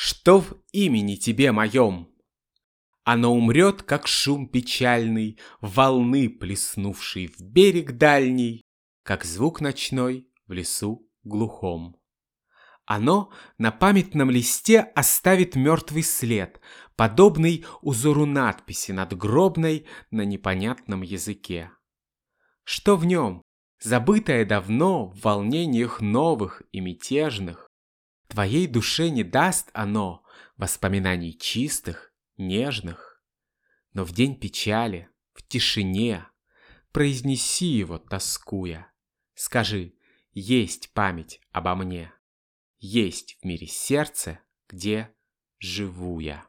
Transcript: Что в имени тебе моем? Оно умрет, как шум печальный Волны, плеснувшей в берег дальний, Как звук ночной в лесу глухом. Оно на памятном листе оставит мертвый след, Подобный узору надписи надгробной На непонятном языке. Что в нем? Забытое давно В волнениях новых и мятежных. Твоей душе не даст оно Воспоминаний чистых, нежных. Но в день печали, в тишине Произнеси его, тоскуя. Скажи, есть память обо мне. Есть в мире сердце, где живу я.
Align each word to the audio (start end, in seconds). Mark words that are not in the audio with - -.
Что 0.00 0.42
в 0.42 0.54
имени 0.70 1.16
тебе 1.16 1.50
моем? 1.50 2.08
Оно 3.02 3.34
умрет, 3.34 3.82
как 3.82 4.06
шум 4.06 4.48
печальный 4.48 5.40
Волны, 5.60 6.30
плеснувшей 6.30 7.26
в 7.26 7.40
берег 7.40 7.96
дальний, 7.98 8.62
Как 9.02 9.24
звук 9.24 9.60
ночной 9.60 10.30
в 10.46 10.52
лесу 10.52 11.10
глухом. 11.24 11.96
Оно 12.86 13.32
на 13.58 13.72
памятном 13.72 14.30
листе 14.30 14.82
оставит 14.82 15.56
мертвый 15.56 16.04
след, 16.04 16.60
Подобный 16.94 17.66
узору 17.82 18.24
надписи 18.24 18.92
надгробной 18.92 19.84
На 20.12 20.24
непонятном 20.24 21.02
языке. 21.02 21.72
Что 22.62 22.96
в 22.96 23.04
нем? 23.04 23.42
Забытое 23.80 24.44
давно 24.44 25.08
В 25.08 25.22
волнениях 25.22 26.00
новых 26.00 26.62
и 26.70 26.78
мятежных. 26.78 27.67
Твоей 28.28 28.66
душе 28.66 29.10
не 29.10 29.24
даст 29.24 29.70
оно 29.72 30.24
Воспоминаний 30.56 31.38
чистых, 31.38 32.12
нежных. 32.36 33.22
Но 33.92 34.04
в 34.04 34.12
день 34.12 34.38
печали, 34.38 35.08
в 35.32 35.46
тишине 35.46 36.26
Произнеси 36.92 37.66
его, 37.66 37.98
тоскуя. 37.98 38.90
Скажи, 39.34 39.94
есть 40.32 40.92
память 40.94 41.40
обо 41.52 41.74
мне. 41.74 42.12
Есть 42.78 43.38
в 43.40 43.44
мире 43.44 43.66
сердце, 43.66 44.40
где 44.68 45.14
живу 45.58 46.18
я. 46.18 46.46